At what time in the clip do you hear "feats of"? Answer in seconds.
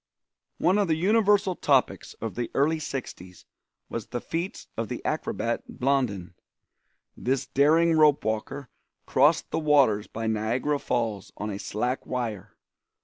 4.19-4.87